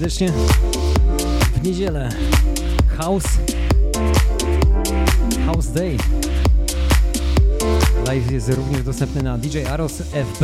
serdecznie. 0.00 0.32
W 1.54 1.64
niedzielę 1.64 2.08
House 2.98 3.28
House 5.46 5.66
Day. 5.66 5.96
Live 8.06 8.30
jest 8.30 8.48
również 8.48 8.82
dostępny 8.82 9.22
na 9.22 9.38
DJ 9.38 9.58
Aros 9.58 9.92
FB 10.02 10.40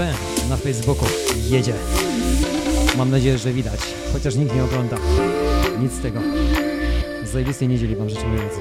na 0.48 0.56
Facebooku. 0.56 1.08
Jedzie. 1.50 1.72
Mam 2.98 3.10
nadzieję, 3.10 3.38
że 3.38 3.52
widać, 3.52 3.80
chociaż 4.12 4.34
nikt 4.34 4.54
nie 4.54 4.64
ogląda. 4.64 4.96
Nic 5.82 5.92
z 5.92 6.00
tego. 6.00 6.20
Zajebistej 7.32 7.68
niedzieli 7.68 7.96
Wam 7.96 8.08
życzę, 8.08 8.22
drodzy. 8.22 8.60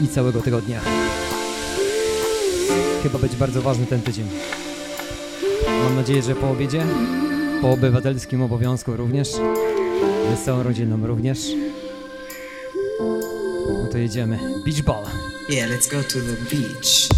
I 0.00 0.08
całego 0.08 0.42
tygodnia. 0.42 0.80
Chyba 3.02 3.18
być 3.18 3.36
bardzo 3.36 3.62
ważny 3.62 3.86
ten 3.86 4.02
tydzień. 4.02 4.28
Mam 5.84 5.96
nadzieję, 5.96 6.22
że 6.22 6.34
po 6.34 6.50
obiedzie, 6.50 6.86
po 7.60 7.70
obywatelskim 7.70 8.42
obowiązku 8.42 8.96
również, 8.96 9.28
z 10.36 10.44
całą 10.44 10.62
rodziną 10.62 11.06
również. 11.06 11.38
No 13.68 13.88
to 13.92 13.98
jedziemy. 13.98 14.38
Beach 14.64 14.82
ball. 14.82 15.04
Yeah, 15.48 15.70
let's 15.70 15.90
go 15.90 16.02
to 16.02 16.18
the 16.18 16.56
beach. 16.56 17.08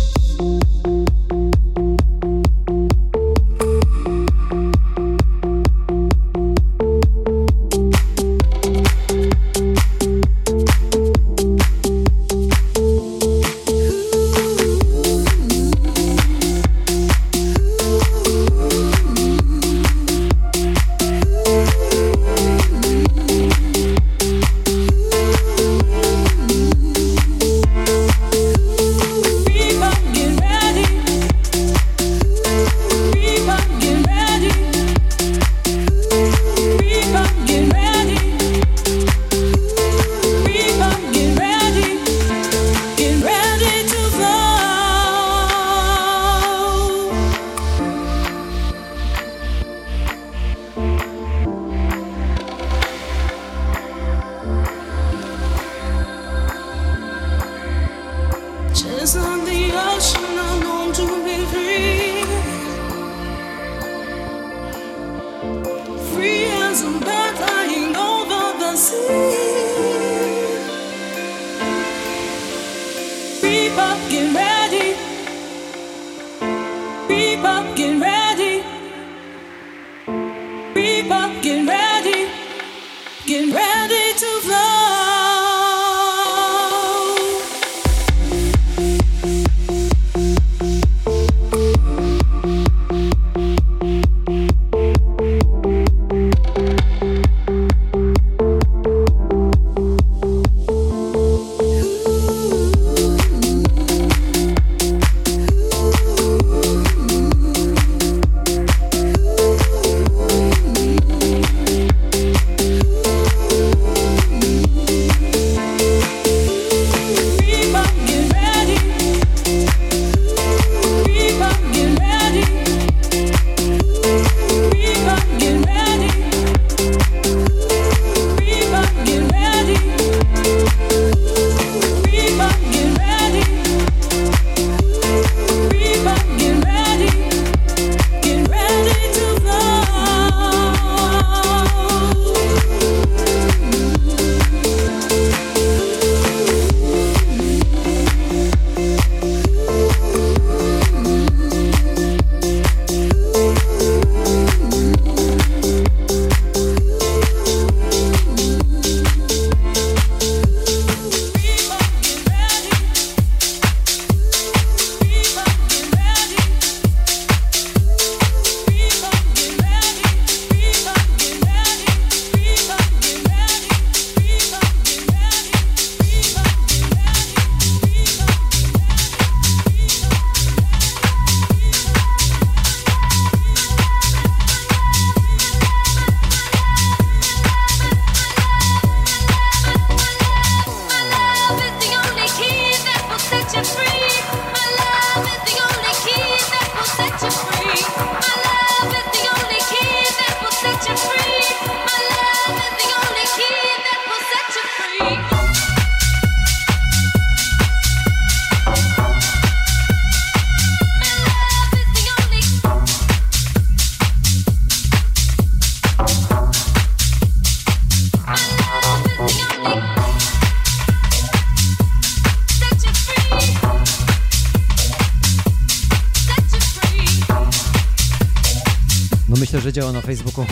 Facebooku. 230.11 230.47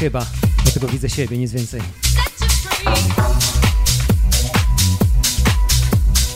Chyba, 0.00 0.26
do 0.64 0.70
tego 0.70 0.88
widzę 0.88 1.10
siebie, 1.10 1.38
nic 1.38 1.52
więcej. 1.52 1.82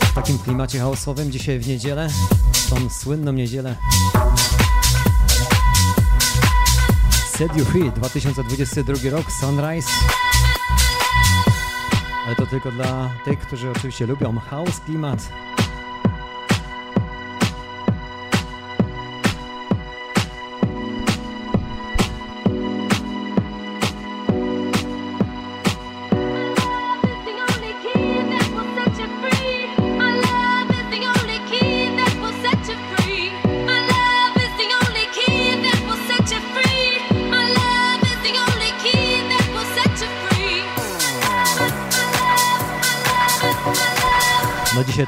W 0.00 0.14
takim 0.14 0.38
klimacie 0.38 0.78
chaosowym 0.78 1.32
dzisiaj 1.32 1.58
w 1.58 1.68
niedzielę, 1.68 2.08
tą 2.70 2.90
słynną 2.90 3.32
niedzielę. 3.32 3.76
Set 7.36 7.56
You 7.56 7.64
Free 7.64 7.92
2022 7.92 9.10
rok, 9.10 9.32
Sunrise. 9.40 9.88
Ale 12.26 12.36
to 12.36 12.46
tylko 12.46 12.72
dla 12.72 13.10
tych, 13.24 13.38
którzy 13.38 13.70
oczywiście 13.70 14.06
lubią 14.06 14.38
house 14.38 14.80
klimat. 14.86 15.28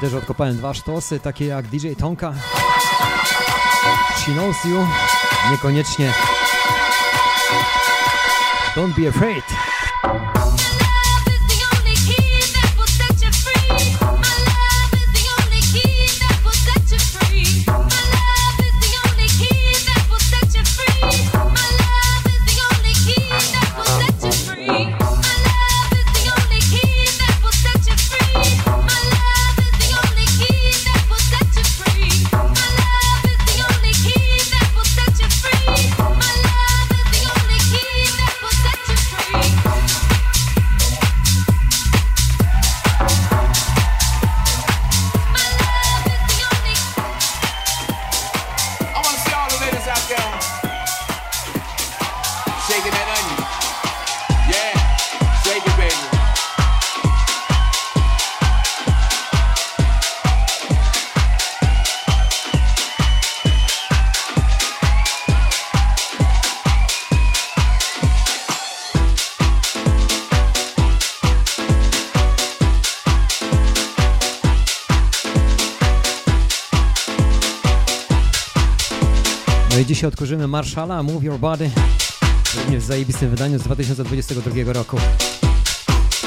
Też 0.03 0.13
odkopałem 0.13 0.57
dwa 0.57 0.73
sztosy, 0.73 1.19
takie 1.19 1.45
jak 1.45 1.67
DJ 1.67 1.93
Tonka. 1.99 2.33
She 4.25 4.31
knows 4.31 4.65
you. 4.65 4.87
Niekoniecznie. 5.51 6.13
Don't 8.75 9.01
be 9.01 9.09
afraid. 9.09 9.72
Dzisiaj 79.85 80.07
odkurzymy 80.07 80.47
Marshalla 80.47 81.03
Move 81.03 81.23
Your 81.23 81.39
Body 81.39 81.69
również 82.55 82.83
w 82.83 82.87
zajebistym 82.87 83.29
wydaniu 83.29 83.59
z 83.59 83.61
2022 83.63 84.73
roku. 84.73 84.97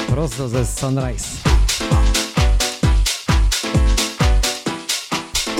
Prosto 0.07 0.49
ze 0.49 0.65
Sunrise. 0.65 1.27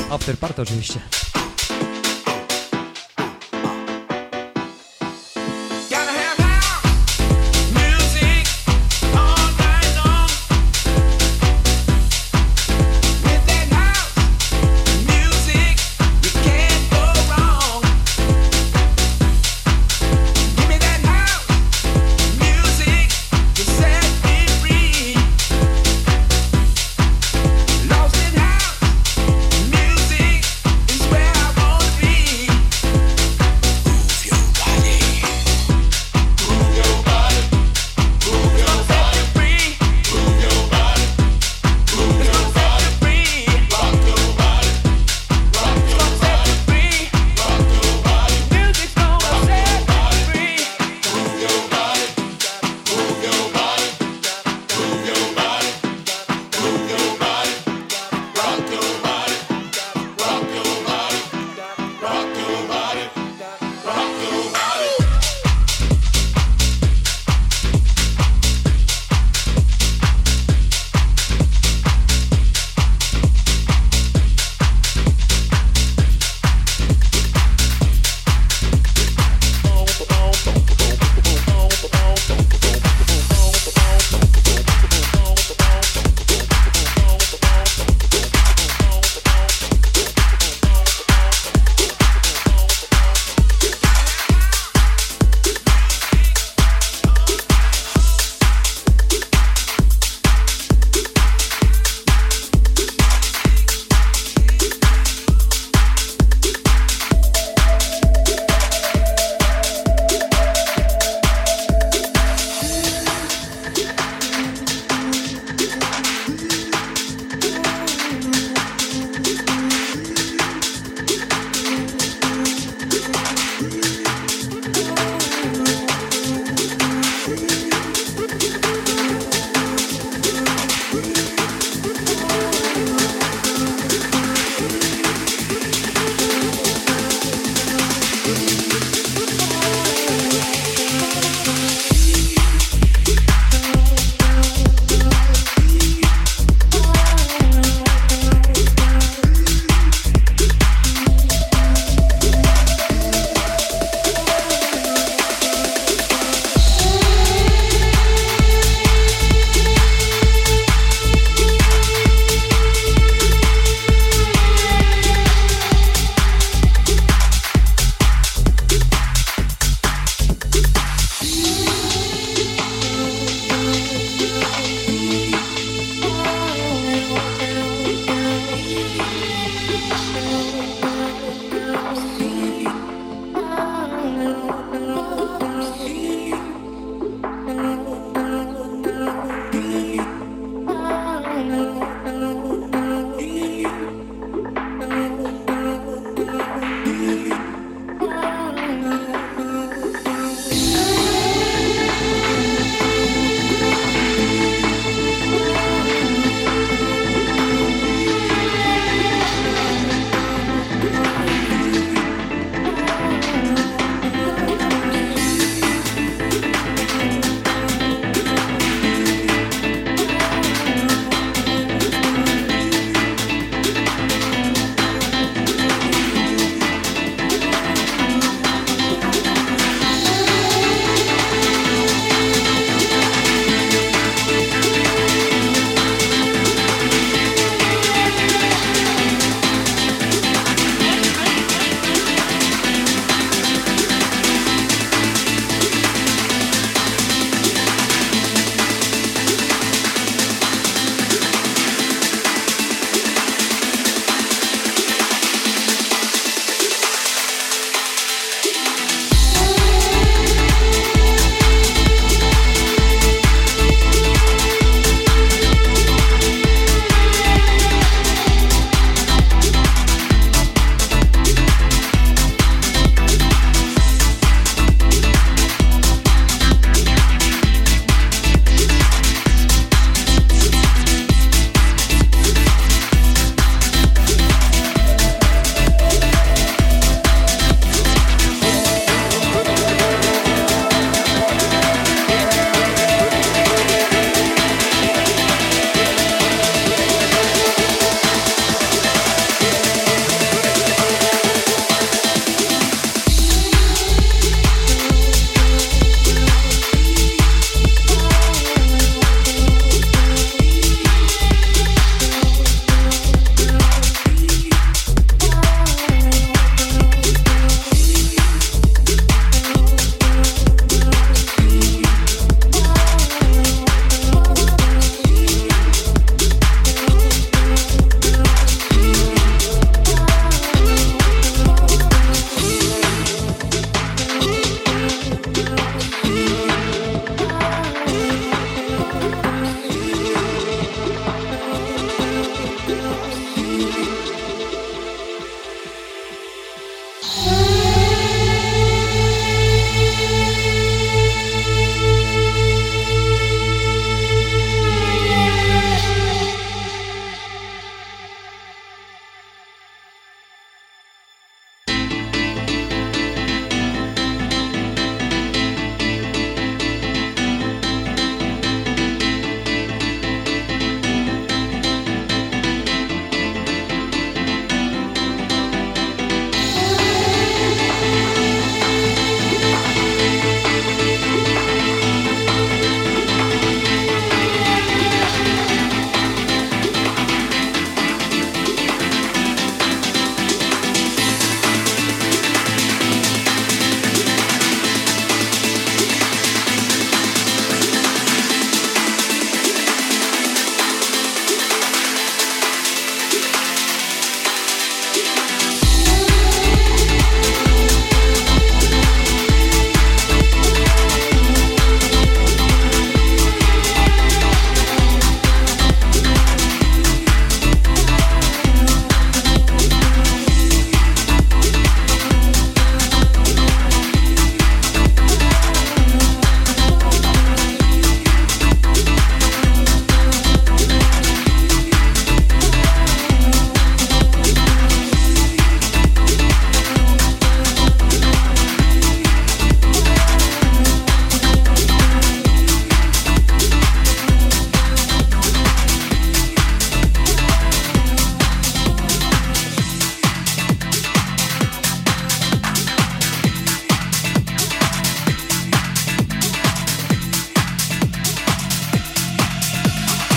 After 0.09 0.37
Party 0.37 0.61
oczywiście. 0.61 0.99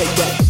take 0.01 0.17
that. 0.17 0.50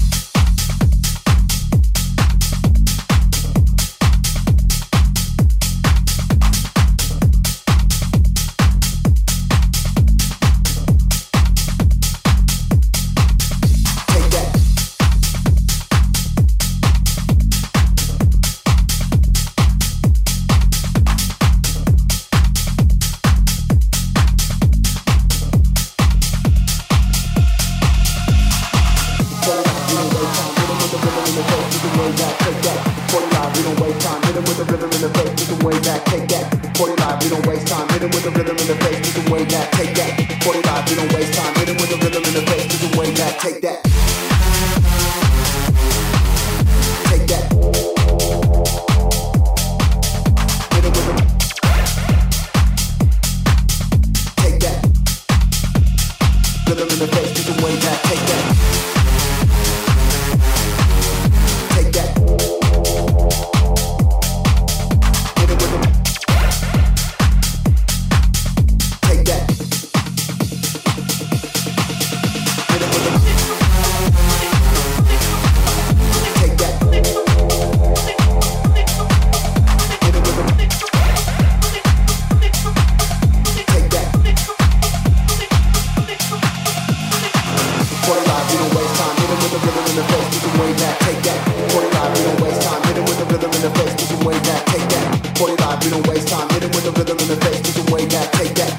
Forty-five, 95.40 95.83
we 95.83 95.90
don't 95.90 96.07
waste 96.07 96.29
time. 96.29 96.48
With 96.48 96.85
the 96.85 96.92
rhythm 96.92 97.16
in 97.16 97.29
the 97.29 97.37
face, 97.37 97.61
Push 97.61 97.79
'em 97.79 97.87
way 97.87 98.05
back, 98.05 98.31
take 98.33 98.55
that. 98.57 98.76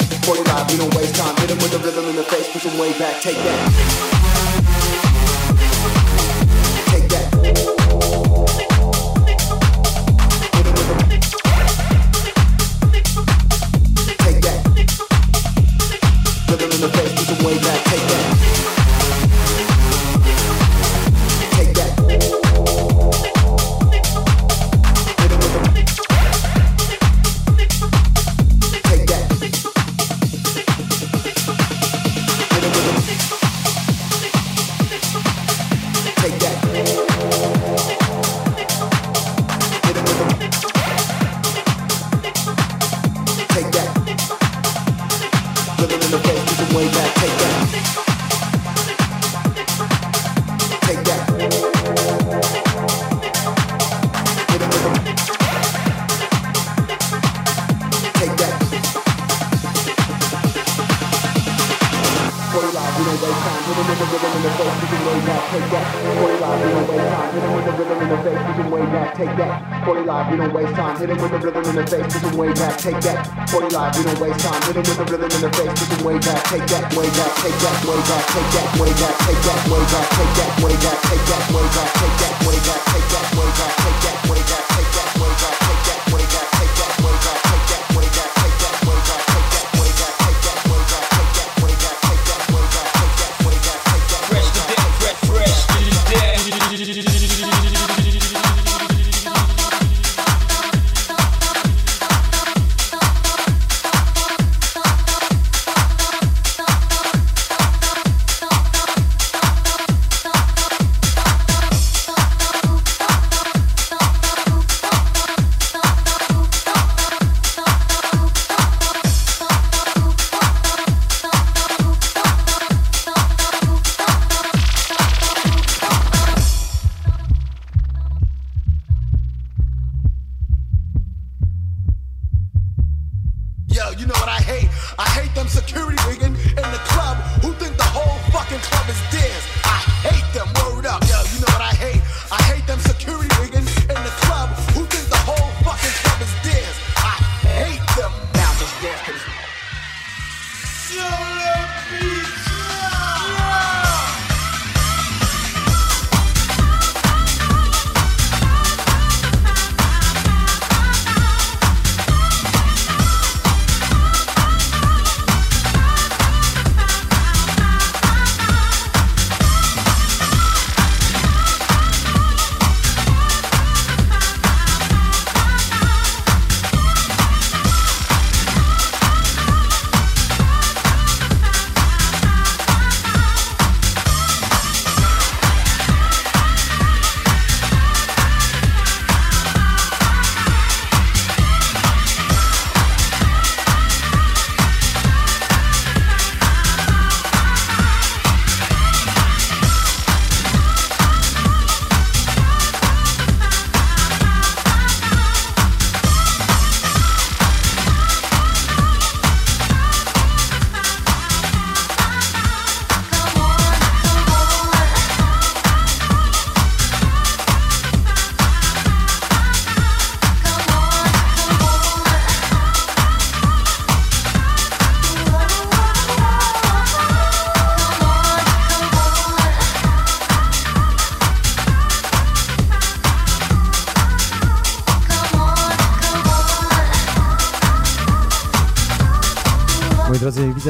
we 0.70 0.78
don't 0.78 0.94
waste 0.94 1.16
time. 1.16 1.34
With 1.42 1.72
the 1.72 1.80
rhythm 1.80 2.06
in 2.10 2.16
the 2.16 2.24
face, 2.24 2.48
way 2.78 2.94
back, 3.00 3.20
take 3.20 3.38
that. 3.38 4.61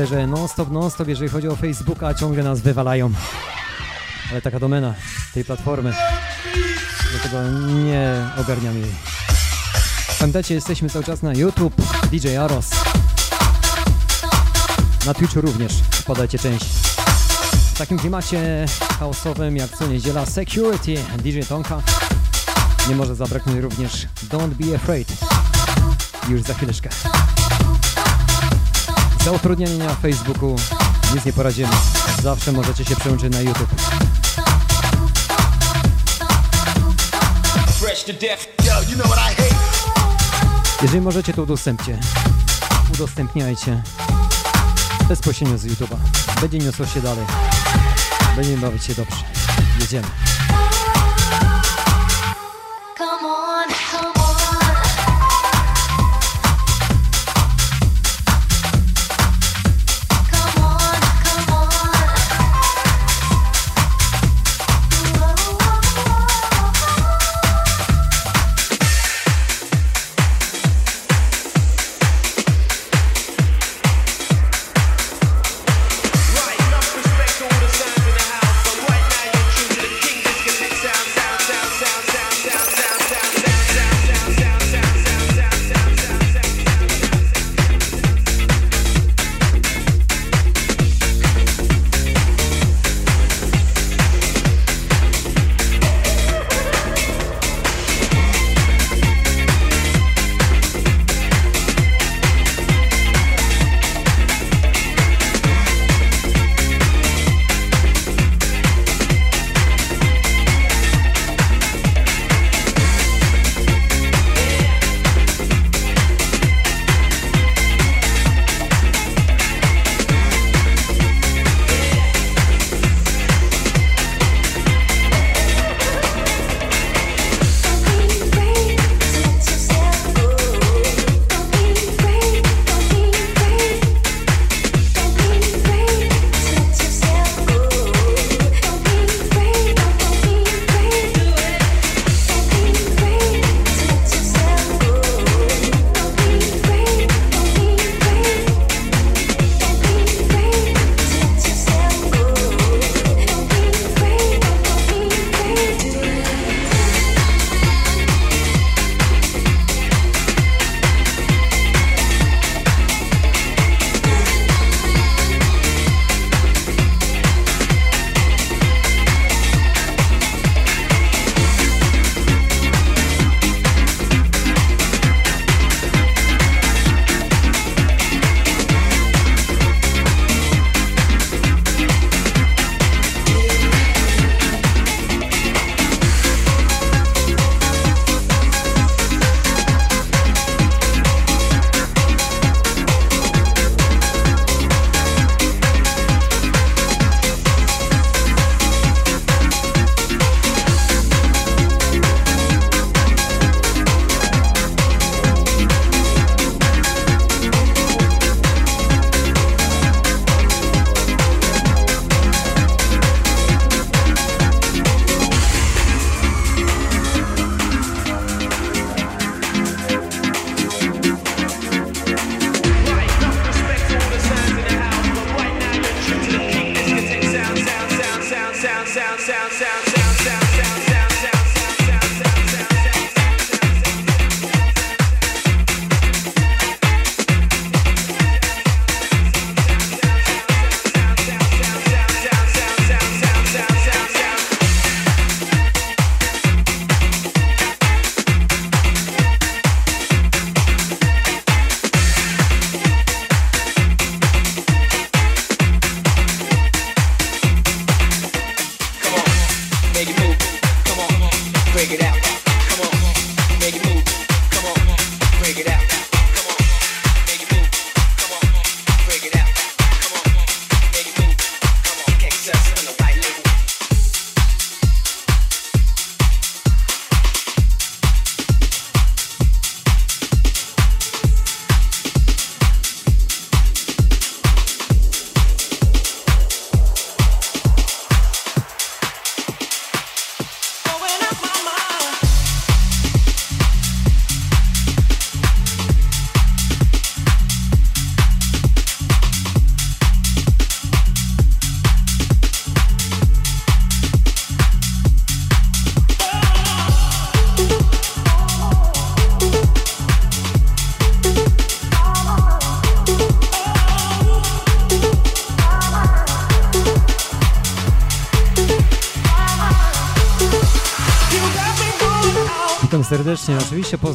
Widzę, 0.01 0.15
że 0.15 0.27
non-stop, 0.27 0.71
non-stop, 0.71 1.07
jeżeli 1.07 1.29
chodzi 1.29 1.47
o 1.47 1.55
Facebooka, 1.55 2.13
ciągle 2.13 2.43
nas 2.43 2.59
wywalają. 2.59 3.11
Ale 4.31 4.41
taka 4.41 4.59
domena 4.59 4.93
tej 5.33 5.45
platformy, 5.45 5.93
dlatego 7.11 7.51
nie 7.83 8.27
ogarniam 8.37 8.77
jej. 8.77 8.91
Pamiętajcie, 10.19 10.53
jesteśmy 10.53 10.89
cały 10.89 11.05
czas 11.05 11.21
na 11.21 11.33
YouTube, 11.33 11.73
DJ 12.11 12.37
Aros. 12.37 12.69
Na 15.05 15.13
Twitchu 15.13 15.41
również 15.41 15.73
podajcie 16.05 16.39
część. 16.39 16.65
W 17.73 17.77
takim 17.77 17.99
klimacie 17.99 18.65
chaosowym 18.99 19.57
jak 19.57 19.77
co 19.77 19.87
niedziela 19.87 20.25
Security 20.25 20.95
DJ 21.17 21.39
Tonka. 21.49 21.81
Nie 22.89 22.95
może 22.95 23.15
zabraknąć 23.15 23.59
również 23.59 24.07
Don't 24.29 24.53
Be 24.53 24.75
Afraid. 24.75 25.13
Już 26.29 26.41
za 26.41 26.53
chwileczkę. 26.53 26.89
Za 29.25 29.31
utrudnienie 29.31 29.77
na 29.77 29.95
Facebooku 29.95 30.55
nic 31.15 31.25
nie 31.25 31.33
poradzimy. 31.33 31.69
Zawsze 32.23 32.51
możecie 32.51 32.85
się 32.85 32.95
przełączyć 32.95 33.33
na 33.33 33.41
YouTube. 33.41 33.69
Jeżeli 40.81 41.01
możecie, 41.01 41.33
to 41.33 41.43
udostępcie. 41.43 41.99
Udostępniajcie. 42.93 43.83
Bezpośrednio 45.09 45.57
z 45.57 45.65
YouTube'a. 45.65 45.95
Będzie 46.41 46.57
niosło 46.57 46.85
się 46.85 47.01
dalej. 47.01 47.25
Będziemy 48.35 48.57
bawić 48.57 48.83
się 48.83 48.95
dobrze. 48.95 49.23
Jedziemy. 49.79 50.07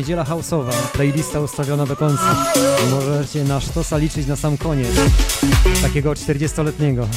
niedziela 0.06 0.24
houseowa, 0.24 0.72
playlista 0.94 1.40
ustawiona 1.40 1.86
do 1.86 1.96
końca. 1.96 2.46
Możecie 2.92 3.44
na 3.44 3.60
sztosa 3.60 3.98
liczyć 3.98 4.28
na 4.28 4.36
sam 4.36 4.58
koniec, 4.58 4.88
takiego 5.82 6.12
40-letniego. 6.12 7.08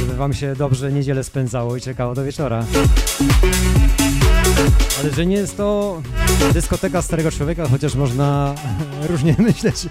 Żeby 0.00 0.14
wam 0.14 0.34
się 0.34 0.54
dobrze 0.56 0.92
niedzielę 0.92 1.24
spędzało 1.24 1.76
i 1.76 1.80
czekało 1.80 2.14
do 2.14 2.24
wieczora. 2.24 2.64
Ale 5.00 5.10
że 5.10 5.26
nie 5.26 5.36
jest 5.36 5.56
to 5.56 6.02
dyskoteka 6.52 7.02
starego 7.02 7.30
człowieka, 7.30 7.68
chociaż 7.68 7.94
można 7.94 8.54
różnie 9.10 9.36
myśleć. 9.38 9.86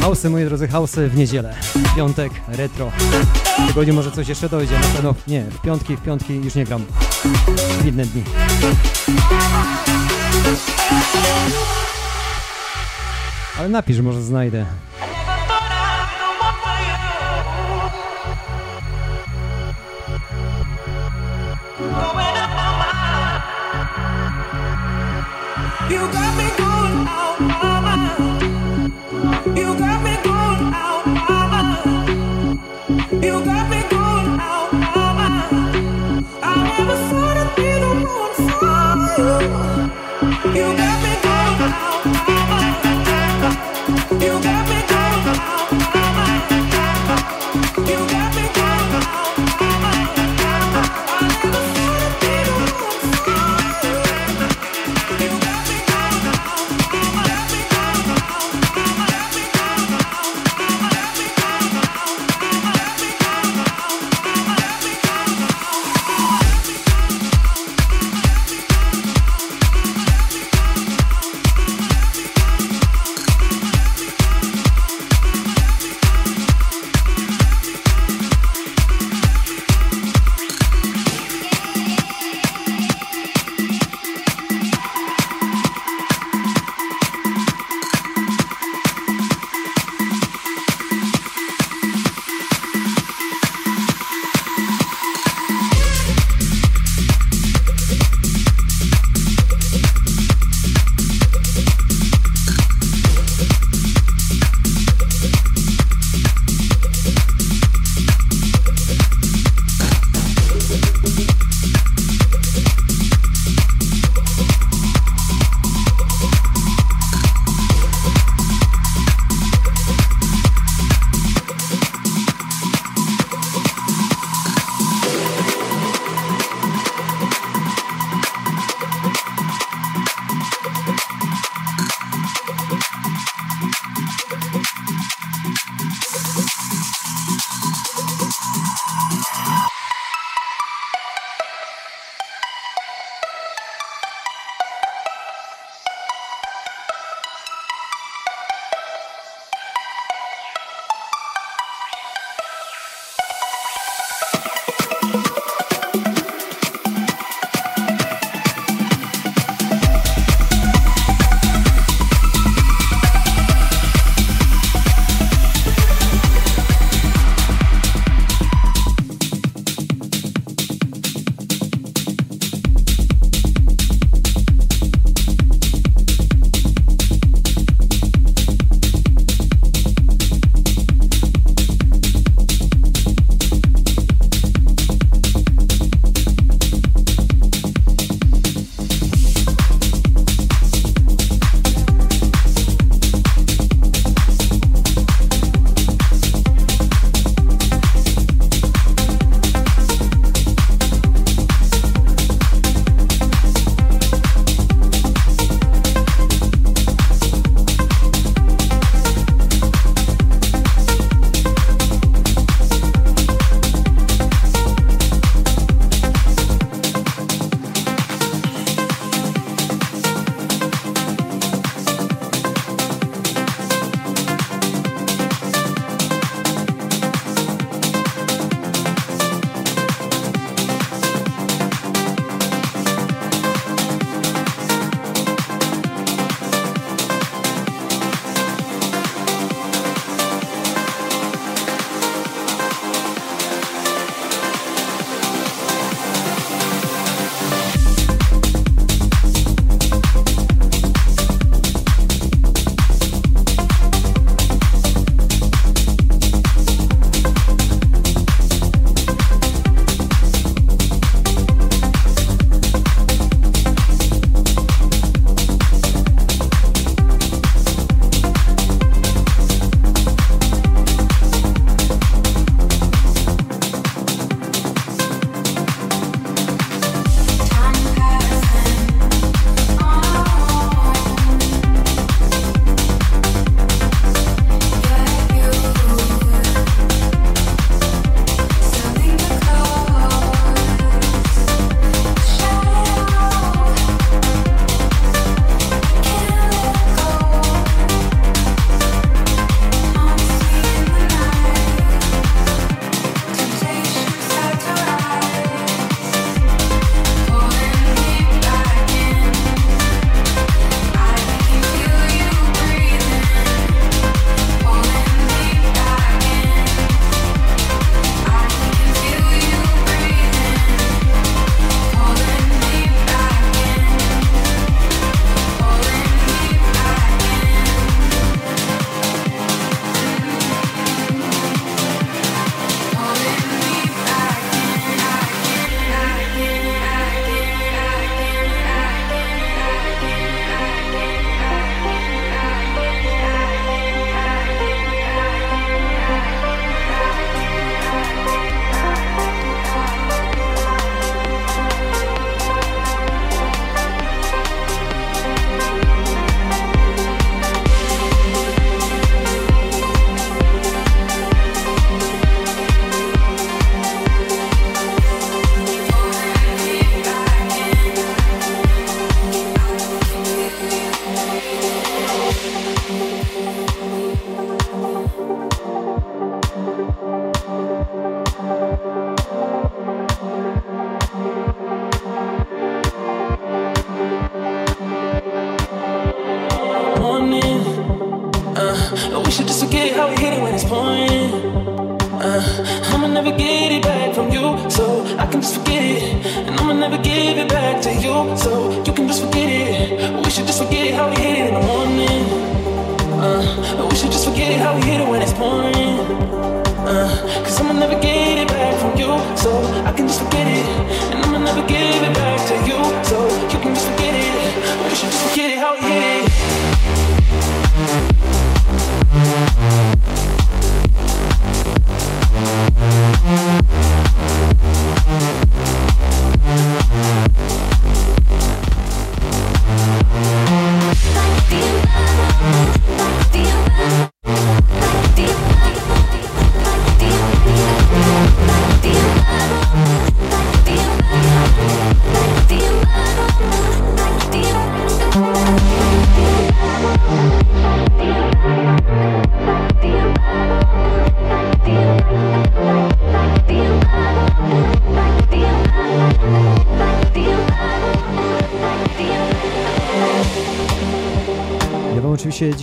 Hausy, 0.00 0.30
moi 0.30 0.44
drodzy, 0.44 0.68
hausy 0.68 1.08
w 1.08 1.16
niedzielę. 1.16 1.54
Piątek, 1.96 2.32
retro. 2.48 2.90
W 3.64 3.68
tygodniu 3.68 3.94
może 3.94 4.10
coś 4.10 4.28
jeszcze 4.28 4.48
dojdzie, 4.48 4.74
na 4.74 4.86
pewno 4.86 5.14
nie, 5.28 5.42
w 5.42 5.60
piątki, 5.60 5.96
w 5.96 6.02
piątki 6.02 6.34
już 6.34 6.54
nie 6.54 6.64
gram. 6.64 6.84
W 7.80 7.86
inne 7.86 8.06
dni. 8.06 8.22
Ale 13.58 13.68
napisz, 13.68 14.00
może 14.00 14.22
znajdę. 14.22 14.66
You 25.90 26.00
got 26.00 26.36
me 26.36 26.65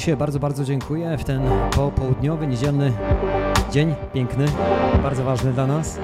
dzisiaj 0.03 0.17
bardzo, 0.17 0.39
bardzo 0.39 0.65
dziękuję 0.65 1.17
w 1.17 1.23
ten 1.23 1.41
popołudniowy, 1.75 2.47
niedzielny 2.47 2.93
dzień, 3.71 3.95
piękny, 4.13 4.45
bardzo 5.03 5.23
ważny 5.23 5.53
dla 5.53 5.67
nas. 5.67 5.97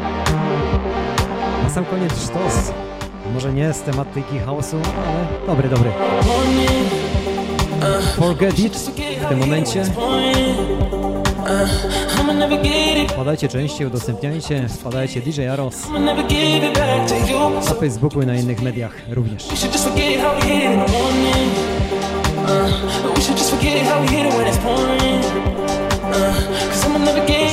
Na 1.63 1.69
sam 1.69 1.85
koniec 1.85 2.23
sztos. 2.23 2.73
Może 3.33 3.53
nie 3.53 3.73
z 3.73 3.81
tematyki 3.81 4.39
chaosu, 4.39 4.77
ale 5.07 5.47
dobry, 5.47 5.69
dobry. 5.69 5.91
Forget 8.15 8.59
it 8.59 8.75
w 9.21 9.29
tym 9.29 9.39
momencie. 9.39 9.83
Wpadajcie 13.09 13.47
częściej, 13.47 13.87
udostępniajcie, 13.87 14.67
wpadajcie 14.69 15.21
DJ 15.21 15.47
Aros 15.47 15.75
na 17.65 17.73
Facebooku 17.79 18.21
i 18.21 18.25
na 18.25 18.35
innych 18.35 18.61
mediach 18.61 18.95
również. 19.09 19.47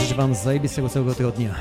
Życzę 0.02 0.14
Wam 0.14 0.34
zajebistego 0.34 0.88
całego 0.88 1.14
tygodnia. 1.14 1.54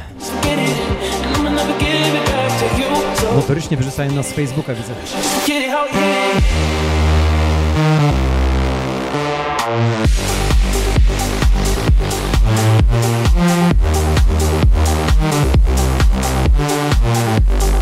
Notorycznie 3.36 3.78
wyrzucają 3.78 4.12
nas 4.12 4.28
z 4.28 4.32
Facebooka, 4.34 4.74
widzę. 4.74 4.94
Thank 17.06 17.75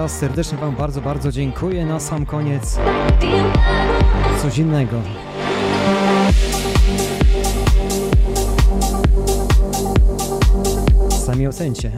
raz 0.00 0.18
serdecznie 0.18 0.58
Wam 0.58 0.76
bardzo, 0.76 1.00
bardzo 1.00 1.32
dziękuję. 1.32 1.86
Na 1.86 2.00
sam 2.00 2.26
koniec 2.26 2.78
coś 4.42 4.58
innego. 4.58 4.96
ocencie. 11.50 11.92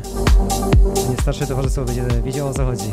Moje 1.06 1.16
starsze 1.22 1.46
towarzystwo 1.46 1.84
będzie 1.84 2.02
wiedziało 2.24 2.50
o 2.50 2.54
co 2.54 2.64
chodzi. 2.64 2.90